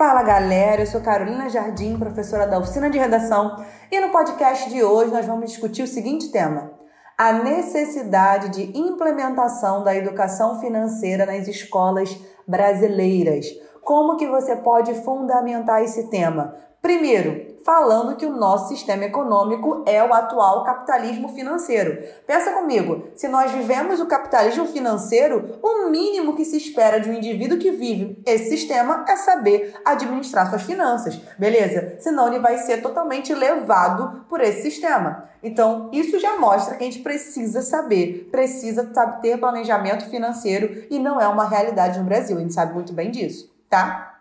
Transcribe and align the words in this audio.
Fala 0.00 0.22
galera, 0.22 0.80
eu 0.80 0.86
sou 0.86 1.02
Carolina 1.02 1.50
Jardim, 1.50 1.98
professora 1.98 2.46
da 2.46 2.58
oficina 2.58 2.88
de 2.88 2.96
redação, 2.96 3.62
e 3.92 4.00
no 4.00 4.08
podcast 4.08 4.70
de 4.70 4.82
hoje 4.82 5.12
nós 5.12 5.26
vamos 5.26 5.50
discutir 5.50 5.82
o 5.82 5.86
seguinte 5.86 6.32
tema: 6.32 6.72
a 7.18 7.34
necessidade 7.34 8.48
de 8.48 8.78
implementação 8.78 9.84
da 9.84 9.94
educação 9.94 10.58
financeira 10.58 11.26
nas 11.26 11.46
escolas 11.46 12.18
brasileiras. 12.48 13.44
Como 13.82 14.16
que 14.16 14.26
você 14.26 14.56
pode 14.56 14.94
fundamentar 15.04 15.84
esse 15.84 16.08
tema? 16.08 16.56
Primeiro, 16.80 17.49
falando 17.64 18.16
que 18.16 18.26
o 18.26 18.36
nosso 18.36 18.68
sistema 18.68 19.04
econômico 19.04 19.82
é 19.86 20.02
o 20.02 20.12
atual 20.12 20.64
capitalismo 20.64 21.28
financeiro. 21.30 22.02
Pensa 22.26 22.52
comigo, 22.52 23.08
se 23.14 23.28
nós 23.28 23.50
vivemos 23.52 24.00
o 24.00 24.06
capitalismo 24.06 24.66
financeiro, 24.66 25.58
o 25.62 25.88
mínimo 25.90 26.34
que 26.36 26.44
se 26.44 26.56
espera 26.56 27.00
de 27.00 27.10
um 27.10 27.14
indivíduo 27.14 27.58
que 27.58 27.70
vive 27.70 28.20
esse 28.26 28.50
sistema 28.50 29.04
é 29.08 29.16
saber 29.16 29.74
administrar 29.84 30.48
suas 30.48 30.62
finanças, 30.62 31.16
beleza? 31.38 31.96
Senão 31.98 32.28
ele 32.28 32.38
vai 32.38 32.58
ser 32.58 32.82
totalmente 32.82 33.34
levado 33.34 34.24
por 34.28 34.40
esse 34.40 34.62
sistema. 34.62 35.28
Então, 35.42 35.88
isso 35.92 36.18
já 36.18 36.38
mostra 36.38 36.76
que 36.76 36.84
a 36.84 36.86
gente 36.86 37.00
precisa 37.00 37.62
saber, 37.62 38.28
precisa 38.30 38.84
ter 39.22 39.38
planejamento 39.38 40.08
financeiro 40.10 40.84
e 40.90 40.98
não 40.98 41.20
é 41.20 41.26
uma 41.26 41.48
realidade 41.48 41.98
no 41.98 42.04
Brasil, 42.04 42.36
a 42.36 42.40
gente 42.40 42.52
sabe 42.52 42.74
muito 42.74 42.92
bem 42.92 43.10
disso, 43.10 43.50
tá? 43.68 44.19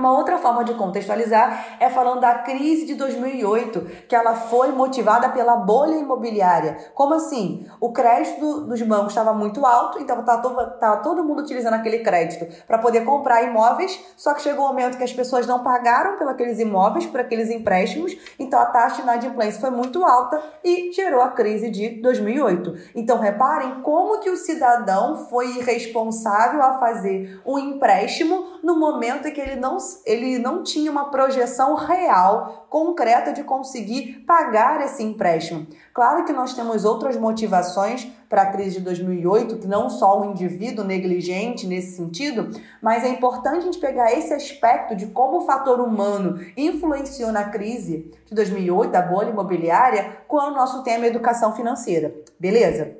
Uma 0.00 0.12
outra 0.12 0.38
forma 0.38 0.64
de 0.64 0.72
contextualizar 0.72 1.76
é 1.78 1.90
falando 1.90 2.22
da 2.22 2.36
crise 2.36 2.86
de 2.86 2.94
2008, 2.94 4.06
que 4.08 4.16
ela 4.16 4.34
foi 4.34 4.72
motivada 4.72 5.28
pela 5.28 5.56
bolha 5.56 5.94
imobiliária. 5.96 6.90
Como 6.94 7.12
assim? 7.12 7.66
O 7.78 7.92
crédito 7.92 8.62
dos 8.62 8.80
bancos 8.80 9.08
estava 9.08 9.34
muito 9.34 9.66
alto, 9.66 10.00
então 10.00 10.20
estava 10.20 10.40
todo, 10.40 11.02
todo 11.02 11.22
mundo 11.22 11.42
utilizando 11.42 11.74
aquele 11.74 11.98
crédito 11.98 12.46
para 12.66 12.78
poder 12.78 13.04
comprar 13.04 13.42
imóveis, 13.42 14.02
só 14.16 14.32
que 14.32 14.40
chegou 14.40 14.64
o 14.64 14.68
um 14.68 14.70
momento 14.70 14.96
que 14.96 15.04
as 15.04 15.12
pessoas 15.12 15.46
não 15.46 15.62
pagaram 15.62 16.16
pelos 16.34 16.58
imóveis, 16.58 17.04
por 17.04 17.20
aqueles 17.20 17.50
empréstimos, 17.50 18.16
então 18.38 18.58
a 18.58 18.64
taxa 18.64 18.96
de 18.96 19.02
inadimplência 19.02 19.60
foi 19.60 19.70
muito 19.70 20.02
alta 20.02 20.42
e 20.64 20.90
gerou 20.92 21.20
a 21.20 21.28
crise 21.28 21.68
de 21.68 22.00
2008. 22.00 22.74
Então 22.94 23.18
reparem 23.18 23.82
como 23.82 24.18
que 24.20 24.30
o 24.30 24.36
cidadão 24.36 25.26
foi 25.28 25.60
responsável 25.60 26.62
a 26.62 26.78
fazer 26.78 27.42
um 27.44 27.58
empréstimo 27.58 28.58
no 28.62 28.78
momento 28.78 29.28
em 29.28 29.32
que 29.34 29.40
ele 29.42 29.56
não 29.56 29.78
ele 30.04 30.38
não 30.38 30.62
tinha 30.62 30.90
uma 30.90 31.10
projeção 31.10 31.74
real, 31.74 32.66
concreta 32.68 33.32
de 33.32 33.42
conseguir 33.42 34.24
pagar 34.26 34.80
esse 34.82 35.02
empréstimo. 35.02 35.66
Claro 35.92 36.24
que 36.24 36.32
nós 36.32 36.54
temos 36.54 36.84
outras 36.84 37.16
motivações 37.16 38.06
para 38.28 38.42
a 38.42 38.52
crise 38.52 38.78
de 38.78 38.84
2008, 38.84 39.58
que 39.58 39.66
não 39.66 39.90
só 39.90 40.20
um 40.20 40.30
indivíduo 40.30 40.84
negligente 40.84 41.66
nesse 41.66 41.96
sentido, 41.96 42.50
mas 42.80 43.02
é 43.02 43.08
importante 43.08 43.58
a 43.58 43.60
gente 43.60 43.78
pegar 43.78 44.12
esse 44.12 44.32
aspecto 44.32 44.94
de 44.94 45.06
como 45.06 45.38
o 45.38 45.46
fator 45.46 45.80
humano 45.80 46.40
influenciou 46.56 47.32
na 47.32 47.44
crise 47.44 48.12
de 48.26 48.34
2008 48.34 48.90
da 48.90 49.02
bolha 49.02 49.30
imobiliária 49.30 50.18
quando 50.28 50.52
o 50.52 50.56
nosso 50.56 50.82
tema 50.84 51.06
educação 51.06 51.54
financeira. 51.54 52.14
Beleza? 52.38 52.96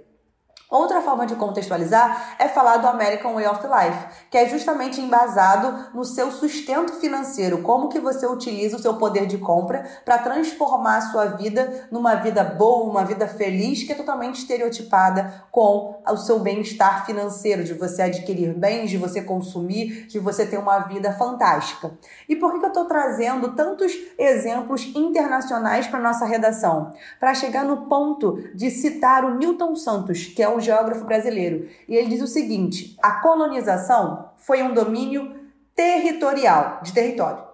Outra 0.71 1.03
forma 1.03 1.27
de 1.27 1.35
contextualizar 1.35 2.37
é 2.39 2.47
falar 2.47 2.77
do 2.77 2.87
American 2.87 3.35
Way 3.35 3.47
of 3.49 3.61
Life, 3.67 4.29
que 4.31 4.39
é 4.39 4.49
justamente 4.49 5.01
embasado 5.01 5.91
no 5.93 6.05
seu 6.05 6.31
sustento 6.31 6.93
financeiro, 6.93 7.63
como 7.63 7.89
que 7.89 7.99
você 7.99 8.25
utiliza 8.25 8.77
o 8.77 8.81
seu 8.81 8.95
poder 8.95 9.27
de 9.27 9.37
compra 9.37 9.85
para 10.05 10.19
transformar 10.19 10.99
a 10.99 11.01
sua 11.01 11.25
vida 11.27 11.89
numa 11.91 12.15
vida 12.15 12.45
boa, 12.45 12.89
uma 12.89 13.05
vida 13.05 13.27
feliz, 13.27 13.83
que 13.83 13.91
é 13.91 13.97
totalmente 13.97 14.37
estereotipada 14.37 15.43
com 15.51 16.01
o 16.09 16.17
seu 16.17 16.39
bem-estar 16.39 17.05
financeiro, 17.05 17.65
de 17.65 17.75
você 17.75 18.03
adquirir 18.03 18.55
bens, 18.55 18.91
de 18.91 18.97
você 18.97 19.21
consumir, 19.21 20.07
de 20.07 20.21
você 20.21 20.47
ter 20.47 20.59
uma 20.59 20.79
vida 20.81 21.13
fantástica. 21.15 21.91
E 22.29 22.37
por 22.37 22.53
que 22.61 22.65
eu 22.65 22.69
estou 22.69 22.85
trazendo 22.85 23.57
tantos 23.57 23.93
exemplos 24.17 24.85
internacionais 24.95 25.89
para 25.89 25.99
nossa 25.99 26.25
redação? 26.25 26.93
Para 27.19 27.35
chegar 27.35 27.65
no 27.65 27.89
ponto 27.89 28.39
de 28.55 28.71
citar 28.71 29.25
o 29.25 29.35
Newton 29.35 29.75
Santos, 29.75 30.27
que 30.27 30.41
é 30.41 30.49
um 30.49 30.60
geógrafo 30.61 31.05
brasileiro. 31.05 31.69
E 31.89 31.97
ele 31.97 32.09
diz 32.09 32.23
o 32.23 32.27
seguinte: 32.27 32.97
a 33.03 33.21
colonização 33.21 34.31
foi 34.37 34.63
um 34.63 34.75
domínio 34.75 35.35
territorial, 35.75 36.81
de 36.83 36.93
território. 36.93 37.45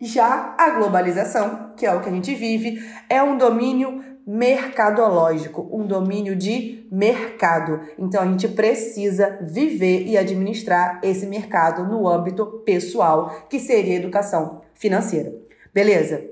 Já 0.00 0.56
a 0.58 0.70
globalização, 0.70 1.72
que 1.76 1.86
é 1.86 1.94
o 1.94 2.00
que 2.00 2.08
a 2.08 2.12
gente 2.12 2.34
vive, 2.34 2.82
é 3.08 3.22
um 3.22 3.38
domínio 3.38 4.02
mercadológico, 4.26 5.68
um 5.72 5.86
domínio 5.86 6.34
de 6.34 6.86
mercado. 6.90 7.80
Então 7.98 8.22
a 8.22 8.26
gente 8.26 8.48
precisa 8.48 9.38
viver 9.42 10.06
e 10.06 10.16
administrar 10.16 11.00
esse 11.02 11.26
mercado 11.26 11.84
no 11.84 12.08
âmbito 12.08 12.46
pessoal, 12.64 13.46
que 13.48 13.58
seria 13.60 13.96
educação 13.96 14.62
financeira. 14.74 15.32
Beleza? 15.72 16.31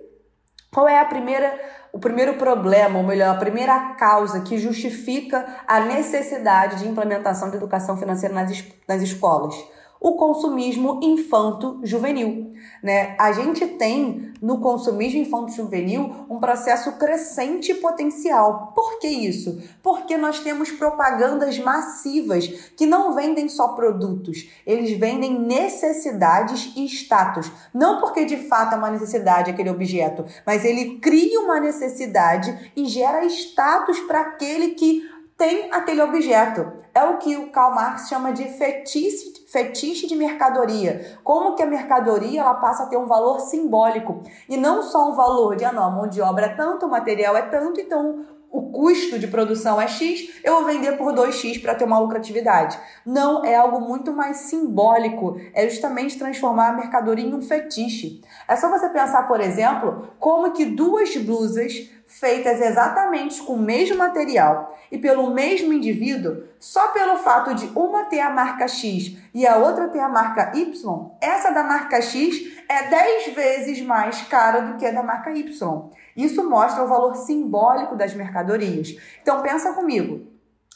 Qual 0.73 0.89
é 0.89 0.99
a 0.99 1.05
primeira 1.05 1.59
o 1.93 1.99
primeiro 1.99 2.35
problema, 2.35 2.99
ou 2.99 3.05
melhor, 3.05 3.35
a 3.35 3.39
primeira 3.39 3.95
causa 3.95 4.43
que 4.43 4.59
justifica 4.59 5.45
a 5.67 5.81
necessidade 5.81 6.79
de 6.79 6.89
implementação 6.89 7.51
de 7.51 7.57
educação 7.57 7.97
financeira 7.97 8.33
nas, 8.33 8.65
nas 8.87 9.03
escolas? 9.03 9.55
O 10.01 10.15
consumismo 10.15 10.99
infanto-juvenil. 11.03 12.55
Né? 12.83 13.15
A 13.19 13.33
gente 13.33 13.67
tem 13.67 14.33
no 14.41 14.59
consumismo 14.61 15.21
infanto-juvenil 15.21 16.27
um 16.29 16.39
processo 16.39 16.93
crescente 16.93 17.75
potencial. 17.75 18.73
Por 18.75 18.99
que 18.99 19.07
isso? 19.07 19.63
Porque 19.83 20.17
nós 20.17 20.41
temos 20.41 20.71
propagandas 20.71 21.59
massivas 21.59 22.47
que 22.77 22.87
não 22.87 23.15
vendem 23.15 23.49
só 23.49 23.69
produtos, 23.69 24.49
eles 24.67 24.99
vendem 24.99 25.39
necessidades 25.39 26.73
e 26.77 26.87
status. 26.87 27.51
Não 27.75 28.01
porque 28.01 28.25
de 28.25 28.49
fato 28.49 28.75
é 28.75 28.79
uma 28.79 28.91
necessidade 28.91 29.51
aquele 29.51 29.71
objeto, 29.71 30.25
mas 30.47 30.65
ele 30.65 30.99
cria 30.99 31.41
uma 31.41 31.61
necessidade 31.61 32.73
e 32.75 32.87
gera 32.87 33.25
status 33.27 34.01
para 34.01 34.21
aquele 34.21 34.71
que 34.71 35.20
tem 35.41 35.73
aquele 35.73 36.03
objeto. 36.03 36.71
É 36.95 37.03
o 37.03 37.17
que 37.17 37.35
o 37.35 37.51
Karl 37.51 37.75
Marx 37.75 38.11
chama 38.11 38.31
de 38.31 38.45
fetiche 38.45 39.41
fetiche 39.51 40.07
de 40.07 40.15
mercadoria. 40.15 41.19
Como 41.25 41.57
que 41.57 41.63
a 41.63 41.67
mercadoria 41.67 42.43
ela 42.43 42.55
passa 42.55 42.85
a 42.85 42.87
ter 42.87 42.99
um 42.99 43.07
valor 43.07 43.41
simbólico 43.41 44.23
e 44.49 44.57
não 44.57 44.83
só 44.83 45.11
um 45.11 45.15
valor 45.15 45.57
de 45.57 45.65
ah, 45.65 45.73
não, 45.73 45.83
a 45.83 45.91
mão 45.91 46.07
de 46.07 46.21
obra 46.21 46.47
é 46.47 46.55
tanto, 46.55 46.87
o 46.87 46.91
material 46.91 47.37
é 47.37 47.43
tanto, 47.43 47.81
então 47.81 48.25
o 48.51 48.73
custo 48.73 49.19
de 49.19 49.29
produção 49.29 49.81
é 49.81 49.87
X, 49.87 50.41
eu 50.43 50.55
vou 50.55 50.65
vender 50.65 50.93
por 50.97 51.15
2X 51.15 51.63
para 51.63 51.75
ter 51.75 51.85
uma 51.85 52.01
lucratividade. 52.01 52.79
Não, 53.07 53.45
é 53.45 53.55
algo 53.55 53.81
muito 53.81 54.13
mais 54.13 54.39
simbólico, 54.39 55.41
é 55.55 55.69
justamente 55.69 56.19
transformar 56.19 56.71
a 56.71 56.73
mercadoria 56.73 57.25
em 57.25 57.35
um 57.35 57.43
fetiche. 57.43 58.21
É 58.49 58.57
só 58.57 58.69
você 58.69 58.89
pensar, 58.89 59.29
por 59.29 59.41
exemplo, 59.41 60.11
como 60.19 60.53
que 60.53 60.65
duas 60.65 61.17
blusas 61.17 61.91
feitas 62.11 62.61
exatamente 62.61 63.41
com 63.43 63.53
o 63.53 63.63
mesmo 63.63 63.97
material 63.97 64.77
e 64.91 64.99
pelo 64.99 65.33
mesmo 65.33 65.73
indivíduo, 65.73 66.43
só 66.59 66.89
pelo 66.89 67.19
fato 67.19 67.55
de 67.55 67.67
uma 67.67 68.05
ter 68.07 68.19
a 68.19 68.31
marca 68.31 68.67
X 68.67 69.17
e 69.33 69.47
a 69.47 69.57
outra 69.59 69.87
ter 69.87 70.01
a 70.01 70.09
marca 70.09 70.51
Y, 70.57 71.11
essa 71.21 71.51
da 71.51 71.63
marca 71.63 72.03
X 72.03 72.60
é 72.71 72.89
10 72.89 73.35
vezes 73.35 73.83
mais 73.83 74.23
cara 74.23 74.61
do 74.61 74.79
que 74.79 74.87
a 74.87 74.93
da 74.93 75.03
marca 75.03 75.33
Y. 75.33 75.91
Isso 76.17 76.49
mostra 76.49 76.85
o 76.85 76.87
valor 76.87 77.17
simbólico 77.17 77.97
das 77.97 78.15
mercadorias. 78.15 78.97
Então 79.21 79.43
pensa 79.43 79.73
comigo. 79.73 80.31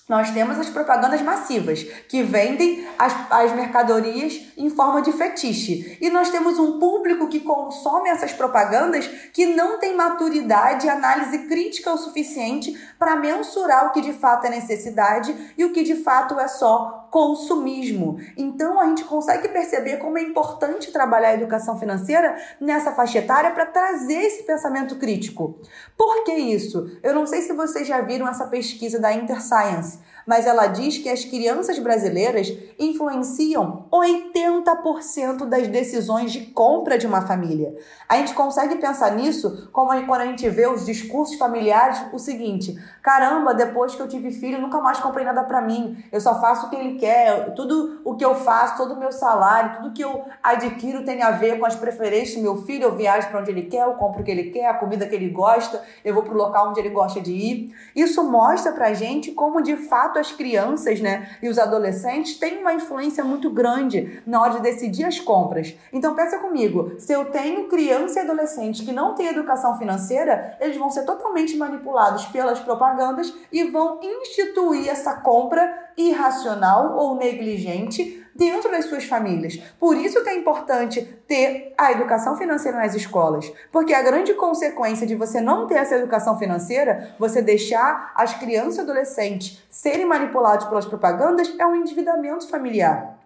Nós 0.09 0.33
temos 0.33 0.59
as 0.59 0.69
propagandas 0.69 1.23
massivas, 1.23 1.83
que 2.09 2.23
vendem 2.23 2.87
as, 2.99 3.15
as 3.31 3.53
mercadorias 3.53 4.39
em 4.57 4.69
forma 4.69 5.01
de 5.01 5.13
fetiche. 5.13 5.97
E 6.01 6.11
nós 6.11 6.31
temos 6.31 6.59
um 6.59 6.81
público 6.81 7.29
que 7.29 7.41
consome 7.41 8.11
essas 8.11 8.33
propagandas 8.33 9.07
que 9.33 9.47
não 9.47 9.79
tem 9.79 9.97
maturidade 9.97 10.87
e 10.87 10.91
análise 10.91 11.47
crítica 11.47 11.93
o 11.93 11.97
suficiente 11.97 12.77
para 12.99 13.17
mensurar 13.17 13.87
o 13.87 13.93
que 13.93 14.01
de 14.01 14.13
fato 14.13 14.47
é 14.47 14.51
necessidade 14.51 15.55
e 15.57 15.65
o 15.65 15.73
que 15.73 15.85
de 15.85 15.95
fato 15.95 16.39
é 16.39 16.49
só 16.49 17.04
consumismo. 17.15 18.19
Então 18.37 18.81
a 18.81 18.87
gente 18.89 19.05
consegue 19.05 19.47
perceber 19.47 19.99
como 19.99 20.19
é 20.19 20.23
importante 20.23 20.91
trabalhar 20.91 21.29
a 21.29 21.35
educação 21.35 21.79
financeira 21.79 22.37
nessa 22.61 22.91
faixa 22.91 23.19
etária 23.19 23.53
para 23.53 23.67
trazer 23.67 24.15
esse 24.15 24.43
pensamento 24.43 24.97
crítico. 24.97 25.55
Por 25.97 26.25
que 26.25 26.33
isso? 26.33 26.91
Eu 27.05 27.15
não 27.15 27.25
sei 27.25 27.43
se 27.43 27.53
vocês 27.53 27.87
já 27.87 28.01
viram 28.01 28.27
essa 28.27 28.49
pesquisa 28.49 28.99
da 28.99 29.13
InterScience, 29.13 30.01
mas 30.27 30.45
ela 30.45 30.67
diz 30.67 30.99
que 30.99 31.09
as 31.09 31.25
crianças 31.25 31.79
brasileiras 31.79 32.53
influenciam 32.81 33.87
80% 33.93 35.47
das 35.47 35.69
decisões 35.69 36.33
de 36.33 36.47
compra 36.47 36.99
de 36.99 37.07
uma 37.07 37.23
família. 37.23 37.77
A 38.09 38.17
gente 38.17 38.35
consegue 38.35 38.75
pensar 38.77 39.13
nisso 39.13 39.69
como 39.71 39.95
quando 40.05 40.23
a 40.23 40.27
gente 40.27 40.49
vê 40.49 40.67
os 40.67 40.85
discursos 40.85 41.37
familiares, 41.37 42.03
o 42.13 42.19
seguinte: 42.19 42.77
caramba, 43.01 43.55
depois 43.55 43.95
que 43.95 44.03
eu 44.03 44.09
tive 44.09 44.33
filho, 44.33 44.61
nunca 44.61 44.81
mais 44.81 44.99
comprei 44.99 45.25
nada 45.25 45.45
para 45.45 45.61
mim. 45.61 46.03
Eu 46.11 46.21
só 46.21 46.41
faço 46.41 46.67
o 46.67 46.71
que 46.71 46.77
ele 46.77 46.99
quer 46.99 47.04
quer, 47.05 47.53
tudo 47.55 48.01
o 48.03 48.15
que 48.15 48.25
eu 48.25 48.35
faço, 48.35 48.79
todo 48.79 48.95
o 48.95 48.99
meu 48.99 49.13
salário, 49.13 49.77
tudo 49.77 49.93
que 49.93 50.03
eu 50.03 50.25
adquiro 50.43 51.05
tem 51.05 51.23
a 51.23 51.33
ver 51.33 51.59
com 51.59 51.67
as 51.67 51.77
preferências 51.77 52.37
do 52.37 52.43
meu 52.43 52.63
filho. 52.63 52.85
Eu 52.85 52.97
viajo 52.97 53.29
para 53.29 53.41
onde 53.41 53.51
ele 53.51 53.65
quer, 53.65 53.87
eu 53.87 53.93
compro 53.95 54.23
o 54.23 54.25
que 54.25 54.31
ele 54.31 54.45
quer, 54.45 54.67
a 54.67 54.75
comida 54.75 55.07
que 55.07 55.15
ele 55.15 55.29
gosta, 55.29 55.83
eu 56.03 56.15
vou 56.15 56.23
para 56.23 56.33
o 56.33 56.37
local 56.37 56.71
onde 56.71 56.81
ele 56.81 56.89
gosta 56.89 57.21
de 57.21 57.33
ir. 57.33 57.75
Isso 57.95 58.25
mostra 58.25 58.73
pra 58.73 58.95
gente 58.95 59.33
como 59.33 59.61
de 59.61 59.77
fato 59.77 60.19
as 60.19 60.33
crianças, 60.33 61.01
né, 61.01 61.37
e 61.43 61.49
os 61.49 61.59
adolescentes 61.59 62.39
têm 62.39 62.61
uma 62.61 62.73
influência 62.73 63.23
muito 63.23 63.51
grande 63.51 64.23
na 64.27 64.41
hora 64.41 64.55
de 64.55 64.63
decidir 64.63 65.05
as 65.05 65.21
compras. 65.21 65.75
Então 65.93 66.15
pensa 66.15 66.39
comigo, 66.39 66.93
se 66.99 67.13
eu 67.13 67.27
tenho 67.27 67.69
criança 67.69 68.19
e 68.19 68.23
adolescente 68.23 68.85
que 68.85 68.93
não 68.93 69.15
têm 69.15 69.27
educação 69.27 69.77
financeira, 69.77 70.57
eles 70.59 70.77
vão 70.77 70.91
ser 70.91 71.05
totalmente 71.05 71.57
manipulados 71.57 72.25
pelas 72.27 72.61
propagandas 72.61 73.35
e 73.53 73.65
vão 73.65 74.01
instituir 74.03 74.89
essa 74.89 75.15
compra 75.21 75.85
irracional 75.97 76.97
ou 76.97 77.17
negligente 77.17 78.25
dentro 78.35 78.71
das 78.71 78.87
suas 78.87 79.05
famílias. 79.05 79.57
Por 79.79 79.97
isso 79.97 80.23
que 80.23 80.29
é 80.29 80.37
importante 80.37 81.03
ter 81.27 81.73
a 81.79 81.93
educação 81.93 82.37
financeira 82.37 82.79
nas 82.79 82.95
escolas, 82.95 83.51
porque 83.71 83.95
a 83.95 84.03
grande 84.03 84.35
consequência 84.35 85.07
de 85.07 85.15
você 85.15 85.41
não 85.41 85.67
ter 85.67 85.77
essa 85.77 85.95
educação 85.95 86.39
financeira, 86.39 87.15
você 87.19 87.41
deixar 87.41 88.13
as 88.17 88.35
crianças 88.35 88.79
e 88.79 88.81
adolescentes 88.81 89.63
serem 89.71 90.07
manipulados 90.07 90.67
pelas 90.67 90.87
propagandas, 90.87 91.55
é 91.59 91.67
um 91.67 91.77
endividamento 91.77 92.49
familiar 92.49 93.19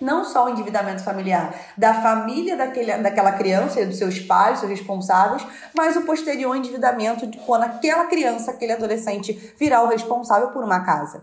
não 0.00 0.24
só 0.24 0.44
o 0.44 0.50
endividamento 0.50 1.02
familiar 1.02 1.54
da 1.76 1.94
família 2.02 2.56
daquele, 2.56 2.98
daquela 2.98 3.32
criança 3.32 3.84
dos 3.86 3.96
seus 3.96 4.18
pais, 4.20 4.58
seus 4.58 4.70
responsáveis, 4.70 5.46
mas 5.74 5.96
o 5.96 6.02
posterior 6.02 6.54
endividamento 6.54 7.26
de 7.26 7.38
quando 7.38 7.64
aquela 7.64 8.04
criança, 8.04 8.50
aquele 8.50 8.72
adolescente 8.72 9.54
virar 9.58 9.82
o 9.82 9.88
responsável 9.88 10.48
por 10.48 10.62
uma 10.62 10.80
casa. 10.80 11.22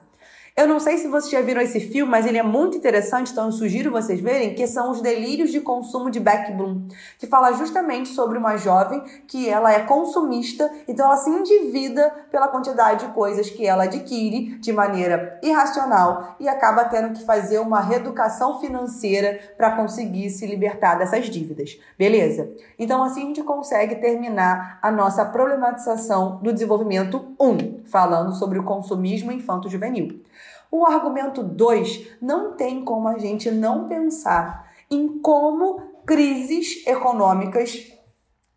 Eu 0.58 0.68
não 0.68 0.80
sei 0.80 0.98
se 0.98 1.08
vocês 1.08 1.30
já 1.30 1.40
viram 1.40 1.62
esse 1.62 1.80
filme, 1.80 2.10
mas 2.10 2.26
ele 2.26 2.40
é 2.40 2.42
muito 2.42 2.76
interessante, 2.76 3.32
então 3.32 3.46
eu 3.46 3.52
sugiro 3.52 3.92
vocês 3.92 4.20
verem, 4.20 4.56
que 4.56 4.66
são 4.66 4.90
os 4.90 5.02
delírios 5.02 5.52
de 5.52 5.62
consumo 5.62 6.10
de 6.10 6.20
Beck 6.20 6.52
Bloom, 6.52 6.88
que 7.20 7.28
fala 7.28 7.52
justamente 7.52 8.10
sobre 8.10 8.40
uma 8.40 8.58
jovem 8.58 9.04
que 9.28 9.48
ela 9.48 9.72
é 9.72 9.82
consumista, 9.82 10.68
então 10.88 11.06
ela 11.06 11.18
se 11.18 11.30
endivida 11.30 12.10
pela 12.32 12.48
quantidade 12.48 13.06
de 13.06 13.14
coisas 13.14 13.52
que 13.52 13.68
ela 13.68 13.84
adquire 13.84 14.58
de 14.58 14.74
maneira 14.74 15.40
irracional 15.44 16.36
e 16.40 16.50
acaba 16.50 16.86
tendo 16.86 17.14
que 17.14 17.24
fazer 17.24 17.60
uma 17.60 17.80
reeducação 17.80 18.60
financeira 18.60 19.40
para 19.56 19.76
conseguir 19.76 20.32
se 20.32 20.48
libertar 20.48 20.96
dessas 20.96 21.30
dívidas. 21.30 21.78
Beleza? 21.96 22.52
Então 22.80 23.04
assim 23.04 23.22
a 23.22 23.26
gente 23.28 23.44
consegue 23.44 23.98
terminar 23.98 24.80
a 24.82 24.90
nossa 24.90 25.24
problematização 25.24 26.40
do 26.42 26.52
desenvolvimento 26.52 27.28
1, 27.40 27.84
falando 27.86 28.34
sobre 28.34 28.58
o 28.58 28.64
consumismo 28.64 29.32
infanto-juvenil. 29.32 30.26
O 30.72 30.86
argumento 30.86 31.44
2 31.44 32.18
não 32.22 32.54
tem 32.54 32.84
como 32.84 33.08
a 33.08 33.18
gente 33.18 33.50
não 33.52 33.88
pensar 33.88 34.68
em 34.90 35.20
como 35.20 35.82
crises 36.06 36.86
econômicas 36.88 37.92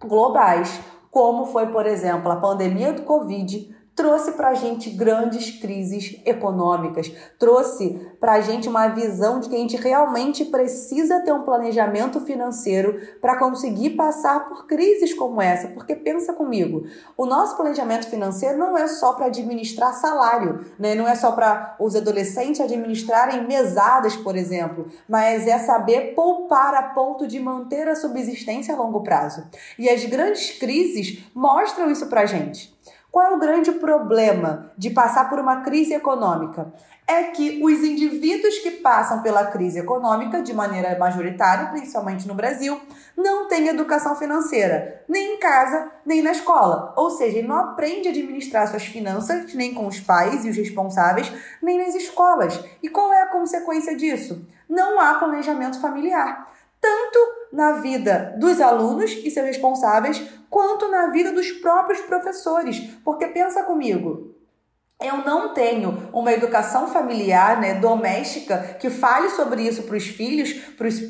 globais, 0.00 0.80
como 1.10 1.46
foi, 1.46 1.66
por 1.66 1.86
exemplo, 1.86 2.30
a 2.30 2.36
pandemia 2.36 2.92
do 2.92 3.02
Covid, 3.02 3.76
trouxe 3.94 4.32
para 4.32 4.48
a 4.48 4.54
gente 4.54 4.90
grandes 4.90 5.60
crises 5.60 6.20
econômicas, 6.24 7.12
trouxe 7.38 8.00
para 8.18 8.32
a 8.32 8.40
gente 8.40 8.68
uma 8.68 8.88
visão 8.88 9.40
de 9.40 9.48
que 9.48 9.54
a 9.54 9.58
gente 9.58 9.76
realmente 9.76 10.44
precisa 10.44 11.20
ter 11.20 11.32
um 11.32 11.42
planejamento 11.42 12.20
financeiro 12.20 13.00
para 13.20 13.38
conseguir 13.38 13.90
passar 13.90 14.48
por 14.48 14.66
crises 14.66 15.12
como 15.14 15.40
essa. 15.40 15.68
Porque 15.68 15.94
pensa 15.94 16.32
comigo, 16.32 16.84
o 17.16 17.26
nosso 17.26 17.56
planejamento 17.56 18.08
financeiro 18.08 18.58
não 18.58 18.76
é 18.76 18.86
só 18.86 19.12
para 19.12 19.26
administrar 19.26 19.92
salário, 19.94 20.64
né? 20.78 20.94
não 20.94 21.06
é 21.06 21.14
só 21.14 21.32
para 21.32 21.76
os 21.78 21.94
adolescentes 21.94 22.60
administrarem 22.60 23.46
mesadas, 23.46 24.16
por 24.16 24.36
exemplo, 24.36 24.86
mas 25.08 25.46
é 25.46 25.58
saber 25.58 26.14
poupar 26.14 26.74
a 26.74 26.82
ponto 26.82 27.26
de 27.26 27.38
manter 27.38 27.88
a 27.88 27.96
subsistência 27.96 28.74
a 28.74 28.78
longo 28.78 29.02
prazo. 29.02 29.44
E 29.78 29.88
as 29.88 30.04
grandes 30.04 30.58
crises 30.58 31.24
mostram 31.34 31.90
isso 31.90 32.06
para 32.06 32.22
a 32.22 32.26
gente. 32.26 32.78
Qual 33.10 33.26
é 33.26 33.34
o 33.34 33.40
grande 33.40 33.72
problema 33.72 34.70
de 34.78 34.90
passar 34.90 35.28
por 35.28 35.40
uma 35.40 35.62
crise 35.62 35.92
econômica? 35.92 36.72
É 37.08 37.24
que 37.24 37.60
os 37.60 37.82
indivíduos 37.82 38.58
que 38.58 38.70
passam 38.70 39.20
pela 39.20 39.46
crise 39.46 39.80
econômica 39.80 40.40
de 40.40 40.54
maneira 40.54 40.96
majoritária, 40.96 41.70
principalmente 41.70 42.28
no 42.28 42.36
Brasil, 42.36 42.80
não 43.16 43.48
têm 43.48 43.66
educação 43.66 44.14
financeira, 44.14 45.02
nem 45.08 45.34
em 45.34 45.38
casa, 45.40 45.90
nem 46.06 46.22
na 46.22 46.30
escola. 46.30 46.94
Ou 46.96 47.10
seja, 47.10 47.38
ele 47.38 47.48
não 47.48 47.56
aprende 47.56 48.06
a 48.06 48.12
administrar 48.12 48.68
suas 48.68 48.84
finanças, 48.84 49.52
nem 49.54 49.74
com 49.74 49.88
os 49.88 49.98
pais 49.98 50.44
e 50.44 50.50
os 50.50 50.56
responsáveis, 50.56 51.32
nem 51.60 51.78
nas 51.78 51.96
escolas. 51.96 52.62
E 52.80 52.88
qual 52.88 53.12
é 53.12 53.22
a 53.22 53.30
consequência 53.30 53.96
disso? 53.96 54.46
Não 54.68 55.00
há 55.00 55.14
planejamento 55.14 55.80
familiar 55.80 56.46
tanto 56.80 57.29
na 57.52 57.72
vida 57.72 58.34
dos 58.38 58.60
alunos 58.60 59.10
e 59.24 59.30
seus 59.30 59.46
responsáveis, 59.46 60.22
quanto 60.48 60.90
na 60.90 61.08
vida 61.08 61.32
dos 61.32 61.50
próprios 61.52 62.00
professores. 62.00 62.80
Porque 63.04 63.26
pensa 63.26 63.62
comigo, 63.62 64.34
eu 65.00 65.18
não 65.24 65.54
tenho 65.54 66.10
uma 66.12 66.30
educação 66.30 66.88
familiar, 66.88 67.58
né, 67.58 67.74
doméstica, 67.74 68.76
que 68.78 68.90
fale 68.90 69.30
sobre 69.30 69.62
isso 69.62 69.84
para 69.84 69.96
os 69.96 70.06
filhos, 70.06 70.52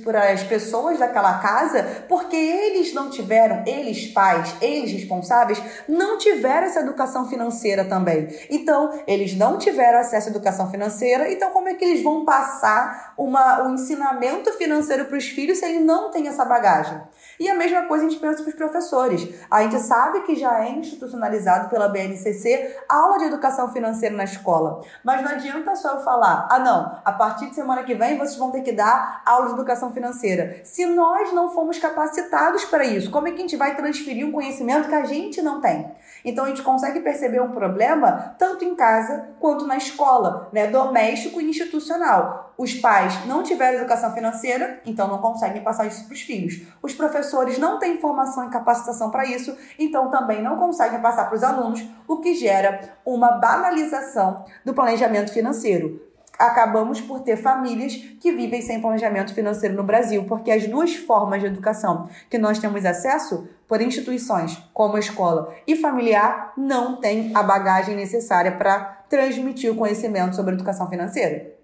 para 0.04 0.30
as 0.30 0.44
pessoas 0.44 0.98
daquela 0.98 1.38
casa, 1.38 2.04
porque 2.08 2.36
eles 2.36 2.94
não 2.94 3.10
tiveram, 3.10 3.64
eles 3.66 4.06
pais, 4.06 4.54
eles 4.60 4.92
responsáveis, 4.92 5.60
não 5.88 6.18
tiveram 6.18 6.68
essa 6.68 6.80
educação 6.80 7.28
financeira 7.28 7.84
também. 7.84 8.28
Então, 8.48 9.02
eles 9.08 9.34
não 9.34 9.58
tiveram 9.58 9.98
acesso 9.98 10.28
à 10.28 10.30
educação 10.30 10.70
financeira, 10.70 11.30
então 11.32 11.50
como 11.50 11.68
é 11.68 11.74
que 11.74 11.84
eles 11.84 12.02
vão 12.02 12.24
passar 12.24 13.14
uma, 13.18 13.66
um 13.66 13.74
ensinamento 13.74 14.52
financeiro 14.52 15.06
para 15.06 15.18
os 15.18 15.28
filhos 15.28 15.58
se 15.58 15.66
ele 15.66 15.80
não 15.80 16.12
tem 16.12 16.28
essa 16.28 16.44
bagagem? 16.44 17.00
E 17.40 17.48
a 17.48 17.54
mesma 17.54 17.86
coisa 17.86 18.04
a 18.04 18.08
gente 18.08 18.20
pensa 18.20 18.42
para 18.42 18.50
os 18.50 18.54
professores. 18.54 19.26
A 19.50 19.62
gente 19.62 19.78
sabe 19.80 20.20
que 20.24 20.36
já 20.36 20.62
é 20.62 20.72
institucionalizado 20.72 21.70
pela 21.70 21.88
BNCC 21.88 22.76
a 22.86 22.96
aula 22.96 23.16
de 23.16 23.24
educação 23.24 23.72
financeira 23.72 24.14
na 24.14 24.24
escola. 24.24 24.82
Mas 25.02 25.22
não 25.22 25.30
adianta 25.30 25.74
só 25.74 25.94
eu 25.94 26.04
falar, 26.04 26.46
ah 26.50 26.58
não, 26.58 27.00
a 27.02 27.12
partir 27.12 27.48
de 27.48 27.54
semana 27.54 27.82
que 27.82 27.94
vem 27.94 28.18
vocês 28.18 28.36
vão 28.36 28.50
ter 28.50 28.60
que 28.60 28.72
dar 28.72 29.22
aula 29.24 29.46
de 29.46 29.54
educação 29.54 29.90
financeira. 29.90 30.60
Se 30.64 30.84
nós 30.84 31.32
não 31.32 31.48
fomos 31.48 31.78
capacitados 31.78 32.66
para 32.66 32.84
isso, 32.84 33.10
como 33.10 33.26
é 33.26 33.30
que 33.30 33.38
a 33.38 33.40
gente 33.40 33.56
vai 33.56 33.74
transferir 33.74 34.26
um 34.26 34.32
conhecimento 34.32 34.90
que 34.90 34.94
a 34.94 35.06
gente 35.06 35.40
não 35.40 35.62
tem? 35.62 35.90
Então 36.24 36.44
a 36.44 36.48
gente 36.48 36.62
consegue 36.62 37.00
perceber 37.00 37.40
um 37.40 37.52
problema 37.52 38.34
tanto 38.38 38.64
em 38.64 38.74
casa 38.74 39.30
quanto 39.38 39.66
na 39.66 39.76
escola, 39.76 40.48
né? 40.52 40.66
Doméstico 40.66 41.40
e 41.40 41.44
institucional. 41.44 42.54
Os 42.58 42.74
pais 42.74 43.24
não 43.26 43.42
tiveram 43.42 43.78
educação 43.78 44.12
financeira, 44.12 44.80
então 44.84 45.08
não 45.08 45.18
conseguem 45.18 45.62
passar 45.62 45.86
isso 45.86 46.04
para 46.04 46.14
os 46.14 46.20
filhos. 46.20 46.62
Os 46.82 46.94
professores 46.94 47.58
não 47.58 47.78
têm 47.78 47.98
formação 47.98 48.46
e 48.46 48.50
capacitação 48.50 49.10
para 49.10 49.24
isso, 49.24 49.56
então 49.78 50.10
também 50.10 50.42
não 50.42 50.58
conseguem 50.58 51.00
passar 51.00 51.24
para 51.24 51.36
os 51.36 51.42
alunos, 51.42 51.82
o 52.06 52.18
que 52.18 52.34
gera 52.34 52.80
uma 53.04 53.32
banalização 53.32 54.44
do 54.64 54.74
planejamento 54.74 55.32
financeiro 55.32 56.09
acabamos 56.40 57.00
por 57.00 57.20
ter 57.20 57.36
famílias 57.36 57.94
que 57.94 58.32
vivem 58.32 58.62
sem 58.62 58.80
planejamento 58.80 59.34
financeiro 59.34 59.76
no 59.76 59.84
Brasil, 59.84 60.24
porque 60.24 60.50
as 60.50 60.66
duas 60.66 60.94
formas 60.94 61.40
de 61.40 61.46
educação 61.46 62.08
que 62.30 62.38
nós 62.38 62.58
temos 62.58 62.84
acesso 62.84 63.48
por 63.68 63.80
instituições 63.80 64.56
como 64.72 64.96
a 64.96 65.00
escola 65.00 65.54
e 65.66 65.76
familiar 65.76 66.52
não 66.56 66.96
têm 66.96 67.30
a 67.34 67.42
bagagem 67.42 67.94
necessária 67.94 68.52
para 68.52 69.04
transmitir 69.08 69.70
o 69.70 69.76
conhecimento 69.76 70.34
sobre 70.34 70.54
educação 70.54 70.88
financeira. 70.88 71.54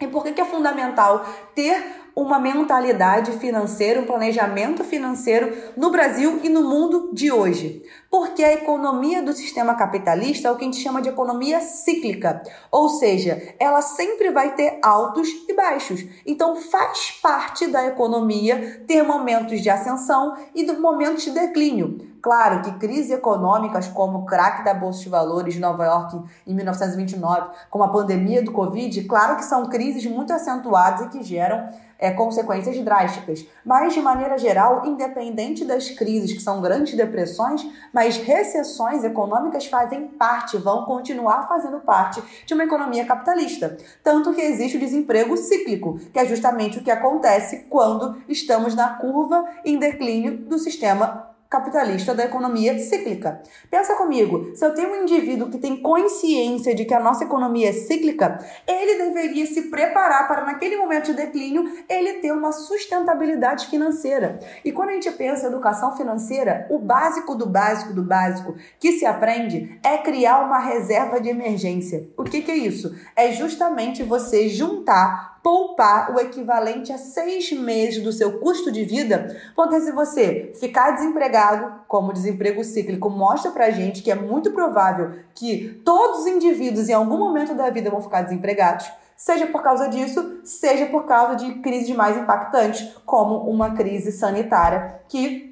E 0.00 0.06
por 0.06 0.22
que, 0.22 0.32
que 0.32 0.40
é 0.40 0.44
fundamental 0.44 1.24
ter 1.54 2.07
uma 2.14 2.38
mentalidade 2.38 3.32
financeira, 3.32 4.00
um 4.00 4.04
planejamento 4.04 4.82
financeiro 4.84 5.56
no 5.76 5.90
Brasil 5.90 6.40
e 6.42 6.48
no 6.48 6.62
mundo 6.62 7.10
de 7.12 7.30
hoje? 7.30 7.82
Porque 8.10 8.42
a 8.42 8.52
economia 8.52 9.22
do 9.22 9.32
sistema 9.32 9.74
capitalista 9.74 10.48
é 10.48 10.50
o 10.50 10.56
que 10.56 10.64
a 10.64 10.66
gente 10.66 10.80
chama 10.80 11.02
de 11.02 11.08
economia 11.08 11.60
cíclica, 11.60 12.42
ou 12.70 12.88
seja, 12.88 13.54
ela 13.58 13.82
sempre 13.82 14.30
vai 14.30 14.54
ter 14.54 14.78
altos 14.82 15.28
e 15.48 15.54
baixos. 15.54 16.04
Então 16.26 16.56
faz 16.56 17.10
parte 17.22 17.66
da 17.66 17.86
economia 17.86 18.82
ter 18.86 19.02
momentos 19.02 19.60
de 19.60 19.70
ascensão 19.70 20.36
e 20.54 20.64
momentos 20.72 21.24
de 21.24 21.30
declínio. 21.32 22.08
Claro 22.20 22.62
que 22.62 22.78
crises 22.78 23.10
econômicas 23.10 23.88
como 23.88 24.18
o 24.18 24.26
craque 24.26 24.64
da 24.64 24.74
Bolsa 24.74 25.02
de 25.02 25.08
Valores 25.08 25.54
de 25.54 25.60
Nova 25.60 25.84
York 25.84 26.20
em 26.46 26.54
1929, 26.54 27.50
como 27.70 27.84
a 27.84 27.88
pandemia 27.88 28.42
do 28.42 28.52
Covid, 28.52 29.04
claro 29.04 29.36
que 29.36 29.44
são 29.44 29.68
crises 29.68 30.04
muito 30.06 30.32
acentuadas 30.32 31.06
e 31.06 31.08
que 31.10 31.22
geram 31.22 31.68
é, 31.98 32.10
consequências 32.10 32.78
drásticas. 32.84 33.44
Mas, 33.64 33.92
de 33.92 34.00
maneira 34.00 34.38
geral, 34.38 34.86
independente 34.86 35.64
das 35.64 35.90
crises, 35.90 36.32
que 36.32 36.42
são 36.42 36.60
grandes 36.60 36.94
depressões, 36.94 37.66
mas 37.92 38.16
recessões 38.16 39.02
econômicas 39.02 39.66
fazem 39.66 40.06
parte, 40.06 40.56
vão 40.56 40.84
continuar 40.84 41.48
fazendo 41.48 41.80
parte 41.80 42.22
de 42.46 42.54
uma 42.54 42.64
economia 42.64 43.04
capitalista. 43.04 43.76
Tanto 44.02 44.32
que 44.32 44.40
existe 44.40 44.76
o 44.76 44.80
desemprego 44.80 45.36
cíclico, 45.36 45.98
que 46.12 46.18
é 46.18 46.24
justamente 46.24 46.78
o 46.78 46.82
que 46.82 46.90
acontece 46.90 47.66
quando 47.68 48.22
estamos 48.28 48.74
na 48.74 48.94
curva 48.94 49.44
em 49.64 49.78
declínio 49.78 50.38
do 50.38 50.58
sistema 50.58 51.28
capitalista 51.48 52.14
da 52.14 52.24
economia 52.24 52.78
cíclica. 52.78 53.42
Pensa 53.70 53.94
comigo, 53.94 54.54
se 54.54 54.64
eu 54.64 54.74
tenho 54.74 54.90
um 54.90 55.02
indivíduo 55.02 55.48
que 55.48 55.58
tem 55.58 55.80
consciência 55.80 56.74
de 56.74 56.84
que 56.84 56.92
a 56.92 57.00
nossa 57.00 57.24
economia 57.24 57.70
é 57.70 57.72
cíclica, 57.72 58.38
ele 58.66 59.04
deveria 59.04 59.46
se 59.46 59.62
preparar 59.70 60.28
para 60.28 60.44
naquele 60.44 60.76
momento 60.76 61.06
de 61.06 61.14
declínio 61.14 61.64
ele 61.88 62.14
ter 62.14 62.32
uma 62.32 62.52
sustentabilidade 62.52 63.66
financeira. 63.68 64.38
E 64.62 64.70
quando 64.70 64.90
a 64.90 64.92
gente 64.92 65.10
pensa 65.12 65.46
em 65.46 65.48
educação 65.48 65.96
financeira, 65.96 66.66
o 66.70 66.78
básico 66.78 67.34
do 67.34 67.46
básico 67.46 67.94
do 67.94 68.02
básico 68.02 68.54
que 68.78 68.92
se 68.92 69.06
aprende 69.06 69.80
é 69.82 69.96
criar 69.98 70.44
uma 70.44 70.58
reserva 70.58 71.18
de 71.18 71.30
emergência. 71.30 72.10
O 72.16 72.24
que, 72.24 72.42
que 72.42 72.50
é 72.50 72.56
isso? 72.56 72.94
É 73.16 73.32
justamente 73.32 74.02
você 74.02 74.48
juntar 74.48 75.37
poupar 75.48 76.14
o 76.14 76.20
equivalente 76.20 76.92
a 76.92 76.98
seis 76.98 77.50
meses 77.52 78.04
do 78.04 78.12
seu 78.12 78.38
custo 78.38 78.70
de 78.70 78.84
vida, 78.84 79.34
porque 79.56 79.80
se 79.80 79.90
você 79.92 80.52
ficar 80.60 80.90
desempregado, 80.90 81.72
como 81.88 82.10
o 82.10 82.12
desemprego 82.12 82.62
cíclico 82.62 83.08
mostra 83.08 83.50
pra 83.50 83.70
gente 83.70 84.02
que 84.02 84.10
é 84.10 84.14
muito 84.14 84.50
provável 84.50 85.12
que 85.34 85.80
todos 85.86 86.20
os 86.20 86.26
indivíduos 86.26 86.90
em 86.90 86.92
algum 86.92 87.16
momento 87.16 87.54
da 87.54 87.70
vida 87.70 87.88
vão 87.88 88.02
ficar 88.02 88.20
desempregados, 88.20 88.90
seja 89.16 89.46
por 89.46 89.62
causa 89.62 89.88
disso, 89.88 90.40
seja 90.44 90.84
por 90.84 91.06
causa 91.06 91.34
de 91.36 91.54
crises 91.60 91.96
mais 91.96 92.18
impactantes, 92.18 92.86
como 93.06 93.38
uma 93.50 93.70
crise 93.70 94.12
sanitária 94.12 95.00
que 95.08 95.47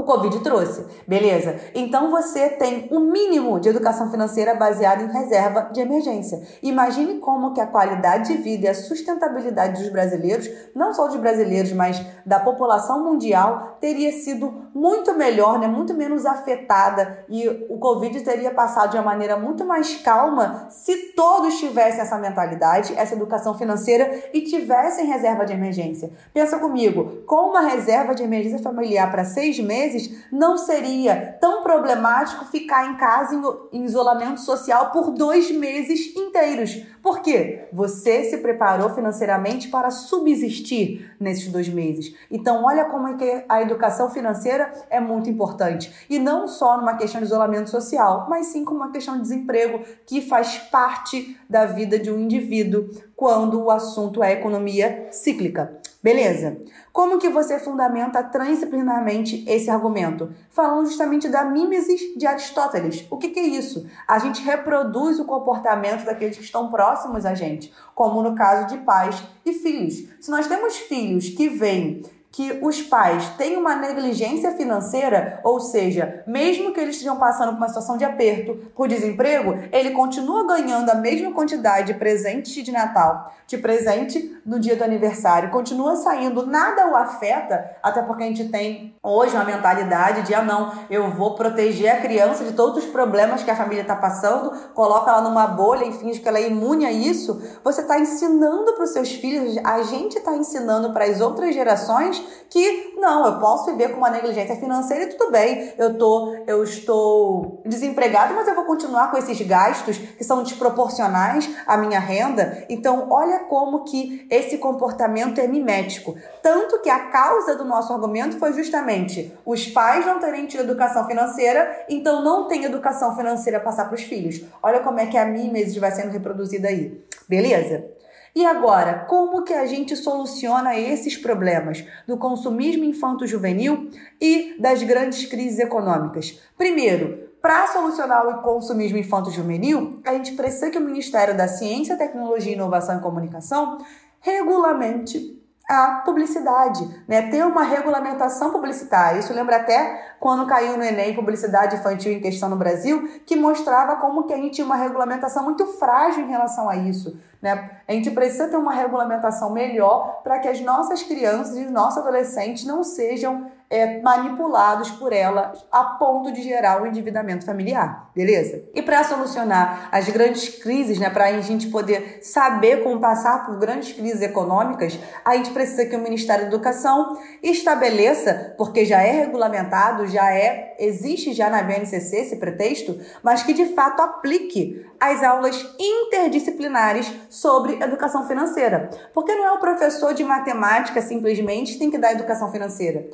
o 0.00 0.04
Covid 0.04 0.40
trouxe, 0.40 0.84
beleza? 1.06 1.60
Então 1.74 2.10
você 2.10 2.48
tem 2.50 2.88
o 2.90 2.96
um 2.96 3.10
mínimo 3.10 3.60
de 3.60 3.68
educação 3.68 4.10
financeira 4.10 4.54
baseada 4.54 5.02
em 5.02 5.12
reserva 5.12 5.70
de 5.72 5.80
emergência. 5.80 6.40
Imagine 6.62 7.18
como 7.18 7.52
que 7.52 7.60
a 7.60 7.66
qualidade 7.66 8.32
de 8.32 8.42
vida 8.42 8.66
e 8.66 8.68
a 8.68 8.74
sustentabilidade 8.74 9.80
dos 9.82 9.90
brasileiros, 9.90 10.48
não 10.74 10.94
só 10.94 11.06
dos 11.06 11.16
brasileiros, 11.16 11.72
mas 11.72 12.04
da 12.24 12.40
população 12.40 13.04
mundial, 13.04 13.76
teria 13.80 14.12
sido 14.12 14.68
muito 14.74 15.14
melhor, 15.14 15.58
né? 15.58 15.66
muito 15.66 15.94
menos 15.94 16.24
afetada 16.24 17.24
e 17.28 17.48
o 17.68 17.78
Covid 17.78 18.20
teria 18.20 18.52
passado 18.52 18.92
de 18.92 18.96
uma 18.96 19.04
maneira 19.04 19.36
muito 19.36 19.64
mais 19.64 19.96
calma 19.96 20.66
se 20.70 21.12
todos 21.14 21.58
tivessem 21.58 22.00
essa 22.00 22.18
mentalidade, 22.18 22.94
essa 22.96 23.14
educação 23.14 23.56
financeira 23.56 24.30
e 24.32 24.42
tivessem 24.42 25.06
reserva 25.06 25.44
de 25.44 25.52
emergência. 25.52 26.10
Pensa 26.32 26.58
comigo, 26.58 27.22
com 27.26 27.50
uma 27.50 27.60
reserva 27.60 28.14
de 28.14 28.22
emergência 28.22 28.60
familiar 28.60 29.10
para 29.10 29.24
seis 29.24 29.58
meses, 29.58 29.89
não 30.30 30.56
seria 30.56 31.38
tão 31.40 31.62
problemático 31.62 32.44
ficar 32.46 32.86
em 32.90 32.96
casa 32.96 33.40
em 33.72 33.84
isolamento 33.84 34.40
social 34.40 34.90
por 34.90 35.10
dois 35.10 35.50
meses 35.50 36.14
inteiros. 36.16 36.82
Por 37.02 37.20
quê? 37.20 37.68
Você 37.72 38.24
se 38.24 38.38
preparou 38.38 38.90
financeiramente 38.90 39.68
para 39.68 39.90
subsistir 39.90 41.10
nesses 41.18 41.48
dois 41.48 41.68
meses. 41.68 42.14
Então, 42.30 42.64
olha 42.64 42.84
como 42.84 43.08
é 43.08 43.14
que 43.14 43.44
a 43.48 43.62
educação 43.62 44.10
financeira 44.10 44.70
é 44.90 45.00
muito 45.00 45.30
importante. 45.30 45.92
E 46.10 46.18
não 46.18 46.46
só 46.46 46.76
numa 46.76 46.96
questão 46.96 47.20
de 47.20 47.26
isolamento 47.26 47.70
social, 47.70 48.26
mas 48.28 48.46
sim 48.46 48.64
como 48.64 48.80
uma 48.80 48.92
questão 48.92 49.16
de 49.16 49.22
desemprego 49.22 49.82
que 50.06 50.20
faz 50.20 50.58
parte 50.58 51.38
da 51.48 51.64
vida 51.64 51.98
de 51.98 52.10
um 52.10 52.18
indivíduo 52.18 52.90
quando 53.16 53.62
o 53.62 53.70
assunto 53.70 54.22
é 54.22 54.32
economia 54.32 55.08
cíclica. 55.10 55.79
Beleza? 56.02 56.56
Como 56.92 57.18
que 57.18 57.28
você 57.28 57.58
fundamenta 57.58 58.22
transdisciplinarmente 58.22 59.44
esse 59.46 59.68
argumento? 59.68 60.32
Falando 60.48 60.86
justamente 60.86 61.28
da 61.28 61.44
mimesis 61.44 62.00
de 62.16 62.26
Aristóteles. 62.26 63.06
O 63.10 63.18
que, 63.18 63.28
que 63.28 63.38
é 63.38 63.46
isso? 63.46 63.86
A 64.08 64.18
gente 64.18 64.42
reproduz 64.42 65.20
o 65.20 65.26
comportamento 65.26 66.06
daqueles 66.06 66.38
que 66.38 66.44
estão 66.44 66.70
próximos 66.70 67.26
a 67.26 67.34
gente, 67.34 67.70
como 67.94 68.22
no 68.22 68.34
caso 68.34 68.66
de 68.68 68.78
pais 68.78 69.22
e 69.44 69.52
filhos. 69.52 70.08
Se 70.20 70.30
nós 70.30 70.46
temos 70.46 70.78
filhos 70.78 71.28
que 71.28 71.50
vêm 71.50 72.02
que 72.40 72.58
os 72.62 72.80
pais 72.80 73.28
têm 73.36 73.58
uma 73.58 73.74
negligência 73.74 74.52
financeira, 74.52 75.40
ou 75.44 75.60
seja, 75.60 76.24
mesmo 76.26 76.72
que 76.72 76.80
eles 76.80 76.94
estejam 76.94 77.18
passando 77.18 77.50
por 77.50 77.58
uma 77.58 77.68
situação 77.68 77.98
de 77.98 78.04
aperto, 78.06 78.54
por 78.74 78.88
desemprego, 78.88 79.58
ele 79.70 79.90
continua 79.90 80.46
ganhando 80.46 80.88
a 80.88 80.94
mesma 80.94 81.32
quantidade 81.32 81.88
de 81.88 81.98
presente 81.98 82.62
de 82.62 82.72
Natal, 82.72 83.30
de 83.46 83.58
presente 83.58 84.40
no 84.46 84.58
dia 84.58 84.74
do 84.74 84.82
aniversário, 84.82 85.50
continua 85.50 85.96
saindo, 85.96 86.46
nada 86.46 86.90
o 86.90 86.96
afeta, 86.96 87.76
até 87.82 88.00
porque 88.00 88.22
a 88.22 88.26
gente 88.26 88.48
tem 88.48 88.96
hoje 89.02 89.34
uma 89.34 89.44
mentalidade 89.44 90.22
de, 90.22 90.34
ah 90.34 90.42
não, 90.42 90.72
eu 90.88 91.10
vou 91.10 91.34
proteger 91.34 91.90
a 91.92 92.00
criança 92.00 92.42
de 92.42 92.52
todos 92.52 92.84
os 92.84 92.90
problemas 92.90 93.42
que 93.42 93.50
a 93.50 93.56
família 93.56 93.82
está 93.82 93.96
passando, 93.96 94.50
coloca 94.72 95.10
ela 95.10 95.20
numa 95.20 95.46
bolha 95.46 95.84
e 95.84 95.92
finge 95.92 96.20
que 96.20 96.28
ela 96.28 96.38
é 96.38 96.48
imune 96.48 96.86
a 96.86 96.92
isso. 96.92 97.42
Você 97.62 97.82
está 97.82 98.00
ensinando 98.00 98.72
para 98.72 98.84
os 98.84 98.90
seus 98.90 99.12
filhos, 99.12 99.58
a 99.62 99.82
gente 99.82 100.16
está 100.16 100.34
ensinando 100.34 100.92
para 100.94 101.04
as 101.04 101.20
outras 101.20 101.54
gerações 101.54 102.29
que 102.48 102.94
não, 102.96 103.26
eu 103.26 103.38
posso 103.38 103.66
viver 103.66 103.90
com 103.90 103.98
uma 103.98 104.10
negligência 104.10 104.56
financeira 104.56 105.04
e 105.04 105.08
tudo 105.08 105.30
bem, 105.30 105.72
eu 105.78 105.96
tô, 105.96 106.34
eu 106.46 106.62
estou 106.64 107.62
desempregado, 107.64 108.34
mas 108.34 108.48
eu 108.48 108.54
vou 108.54 108.64
continuar 108.64 109.10
com 109.10 109.16
esses 109.16 109.40
gastos 109.42 109.98
que 109.98 110.24
são 110.24 110.42
desproporcionais 110.42 111.50
à 111.66 111.76
minha 111.76 112.00
renda. 112.00 112.64
Então, 112.68 113.06
olha 113.10 113.40
como 113.40 113.84
que 113.84 114.26
esse 114.30 114.58
comportamento 114.58 115.40
é 115.40 115.46
mimético. 115.46 116.14
Tanto 116.42 116.80
que 116.80 116.90
a 116.90 117.10
causa 117.10 117.56
do 117.56 117.64
nosso 117.64 117.92
argumento 117.92 118.38
foi 118.38 118.52
justamente 118.52 119.32
os 119.44 119.66
pais 119.66 120.06
não 120.06 120.18
terem 120.18 120.46
tido 120.46 120.62
educação 120.62 121.06
financeira, 121.06 121.84
então 121.88 122.22
não 122.22 122.48
tem 122.48 122.64
educação 122.64 123.14
financeira 123.16 123.58
a 123.58 123.60
passar 123.60 123.86
para 123.86 123.94
os 123.94 124.02
filhos. 124.02 124.42
Olha 124.62 124.80
como 124.80 125.00
é 125.00 125.06
que 125.06 125.16
a 125.16 125.24
mimesis 125.24 125.76
vai 125.76 125.90
sendo 125.90 126.10
reproduzida 126.10 126.68
aí. 126.68 127.02
Beleza? 127.28 127.99
E 128.40 128.46
agora, 128.46 129.00
como 129.00 129.42
que 129.42 129.52
a 129.52 129.66
gente 129.66 129.94
soluciona 129.94 130.74
esses 130.74 131.14
problemas 131.14 131.84
do 132.06 132.16
consumismo 132.16 132.84
infanto-juvenil 132.84 133.90
e 134.18 134.56
das 134.58 134.82
grandes 134.82 135.26
crises 135.26 135.58
econômicas? 135.58 136.40
Primeiro, 136.56 137.28
para 137.42 137.66
solucionar 137.66 138.26
o 138.26 138.40
consumismo 138.40 138.96
infanto-juvenil, 138.96 140.00
a 140.06 140.14
gente 140.14 140.32
precisa 140.32 140.70
que 140.70 140.78
o 140.78 140.80
Ministério 140.80 141.36
da 141.36 141.46
Ciência, 141.46 141.98
Tecnologia, 141.98 142.54
Inovação 142.54 142.96
e 142.96 143.02
Comunicação 143.02 143.76
regulamente 144.20 145.38
a 145.70 146.02
publicidade, 146.04 147.02
né? 147.06 147.30
Ter 147.30 147.46
uma 147.46 147.62
regulamentação 147.62 148.50
publicitária. 148.50 149.20
Isso 149.20 149.32
lembra 149.32 149.56
até 149.56 150.14
quando 150.18 150.44
caiu 150.44 150.76
no 150.76 150.82
Enem 150.82 151.14
publicidade 151.14 151.76
infantil 151.76 152.12
em 152.12 152.20
questão 152.20 152.48
no 152.48 152.56
Brasil, 152.56 153.08
que 153.24 153.36
mostrava 153.36 153.96
como 153.96 154.24
que 154.24 154.32
a 154.32 154.36
gente 154.36 154.54
tinha 154.54 154.64
uma 154.64 154.74
regulamentação 154.74 155.44
muito 155.44 155.64
frágil 155.66 156.24
em 156.24 156.28
relação 156.28 156.68
a 156.68 156.74
isso. 156.74 157.16
Né? 157.40 157.70
A 157.86 157.92
gente 157.92 158.10
precisa 158.10 158.48
ter 158.48 158.56
uma 158.56 158.72
regulamentação 158.72 159.52
melhor 159.52 160.20
para 160.24 160.40
que 160.40 160.48
as 160.48 160.60
nossas 160.60 161.04
crianças 161.04 161.56
e 161.56 161.64
os 161.64 161.70
nossos 161.70 161.98
adolescentes 161.98 162.64
não 162.64 162.82
sejam 162.82 163.46
é, 163.70 164.00
manipulados 164.00 164.90
por 164.90 165.12
ela 165.12 165.52
a 165.70 165.84
ponto 165.84 166.32
de 166.32 166.42
gerar 166.42 166.80
o 166.80 166.82
um 166.82 166.86
endividamento 166.86 167.46
familiar, 167.46 168.10
beleza? 168.14 168.64
E 168.74 168.82
para 168.82 169.04
solucionar 169.04 169.88
as 169.92 170.08
grandes 170.08 170.48
crises, 170.60 170.98
né, 170.98 171.08
para 171.08 171.26
a 171.26 171.40
gente 171.40 171.68
poder 171.68 172.18
saber 172.20 172.82
como 172.82 172.98
passar 172.98 173.46
por 173.46 173.56
grandes 173.58 173.92
crises 173.92 174.20
econômicas, 174.22 174.98
a 175.24 175.36
gente 175.36 175.52
precisa 175.52 175.86
que 175.86 175.94
o 175.94 176.00
Ministério 176.00 176.44
da 176.44 176.48
Educação 176.48 177.16
estabeleça, 177.40 178.54
porque 178.58 178.84
já 178.84 179.00
é 179.00 179.12
regulamentado, 179.12 180.08
já 180.08 180.34
é 180.34 180.74
existe 180.80 181.32
já 181.34 181.50
na 181.50 181.62
BNCC 181.62 182.16
esse 182.16 182.36
pretexto, 182.36 182.98
mas 183.22 183.42
que 183.42 183.52
de 183.52 183.66
fato 183.74 184.00
aplique 184.00 184.84
as 184.98 185.22
aulas 185.22 185.56
interdisciplinares 185.78 187.10
sobre 187.28 187.74
educação 187.82 188.26
financeira. 188.26 188.90
Porque 189.14 189.34
não 189.34 189.44
é 189.44 189.52
o 189.52 189.60
professor 189.60 190.12
de 190.14 190.24
matemática 190.24 191.00
simplesmente 191.00 191.74
que 191.74 191.78
tem 191.78 191.90
que 191.90 191.98
dar 191.98 192.12
educação 192.12 192.50
financeira. 192.50 193.04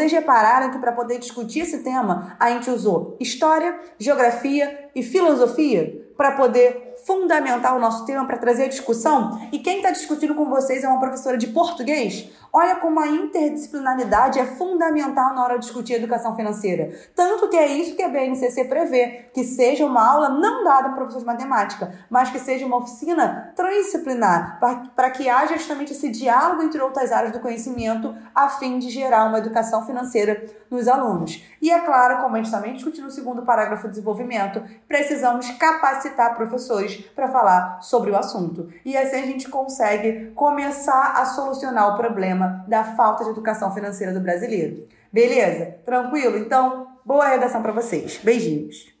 Vocês 0.00 0.12
repararam 0.12 0.70
que 0.70 0.78
para 0.78 0.92
poder 0.92 1.18
discutir 1.18 1.60
esse 1.60 1.82
tema, 1.82 2.34
a 2.40 2.48
gente 2.48 2.70
usou 2.70 3.18
história, 3.20 3.78
geografia 3.98 4.88
e 4.94 5.02
filosofia 5.02 6.08
para 6.16 6.32
poder 6.32 6.89
fundamentar 7.06 7.76
o 7.76 7.80
nosso 7.80 8.04
tema, 8.04 8.26
para 8.26 8.38
trazer 8.38 8.64
a 8.64 8.68
discussão. 8.68 9.40
E 9.52 9.58
quem 9.58 9.78
está 9.78 9.90
discutindo 9.90 10.34
com 10.34 10.48
vocês 10.48 10.84
é 10.84 10.88
uma 10.88 11.00
professora 11.00 11.36
de 11.36 11.48
português. 11.48 12.30
Olha 12.52 12.76
como 12.76 12.98
a 12.98 13.06
interdisciplinaridade 13.06 14.40
é 14.40 14.44
fundamental 14.44 15.34
na 15.34 15.44
hora 15.44 15.54
de 15.54 15.66
discutir 15.66 15.94
educação 15.94 16.34
financeira. 16.34 16.92
Tanto 17.14 17.48
que 17.48 17.56
é 17.56 17.68
isso 17.68 17.94
que 17.94 18.02
a 18.02 18.08
BNCC 18.08 18.64
prevê, 18.64 19.30
que 19.32 19.44
seja 19.44 19.86
uma 19.86 20.04
aula 20.04 20.28
não 20.30 20.64
dada 20.64 20.88
para 20.88 20.96
professores 20.96 21.22
de 21.22 21.32
matemática, 21.32 21.92
mas 22.10 22.30
que 22.30 22.40
seja 22.40 22.66
uma 22.66 22.78
oficina 22.78 23.52
transdisciplinar, 23.54 24.58
para 24.96 25.10
que 25.10 25.28
haja 25.28 25.56
justamente 25.56 25.92
esse 25.92 26.08
diálogo 26.08 26.62
entre 26.62 26.82
outras 26.82 27.12
áreas 27.12 27.32
do 27.32 27.38
conhecimento, 27.38 28.16
a 28.34 28.48
fim 28.48 28.80
de 28.80 28.90
gerar 28.90 29.26
uma 29.26 29.38
educação 29.38 29.86
financeira 29.86 30.44
nos 30.68 30.88
alunos. 30.88 31.44
E 31.62 31.70
é 31.70 31.78
claro, 31.80 32.20
como 32.20 32.34
a 32.34 32.42
gente 32.42 32.50
também 32.50 32.74
discutiu 32.74 33.04
no 33.04 33.10
segundo 33.12 33.42
parágrafo 33.42 33.86
do 33.86 33.90
desenvolvimento, 33.90 34.62
precisamos 34.88 35.48
capacitar 35.52 36.34
professores 36.34 36.89
para 37.14 37.28
falar 37.28 37.80
sobre 37.82 38.10
o 38.10 38.16
assunto. 38.16 38.68
E 38.84 38.96
assim 38.96 39.16
a 39.16 39.26
gente 39.26 39.48
consegue 39.48 40.30
começar 40.34 41.14
a 41.16 41.24
solucionar 41.24 41.94
o 41.94 41.96
problema 41.96 42.64
da 42.68 42.84
falta 42.84 43.24
de 43.24 43.30
educação 43.30 43.72
financeira 43.72 44.12
do 44.12 44.20
brasileiro. 44.20 44.86
Beleza? 45.12 45.76
Tranquilo? 45.84 46.38
Então, 46.38 46.86
boa 47.04 47.28
redação 47.28 47.62
para 47.62 47.72
vocês. 47.72 48.20
Beijinhos. 48.22 48.99